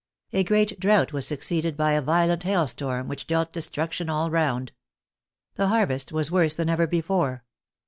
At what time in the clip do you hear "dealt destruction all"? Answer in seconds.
3.27-4.31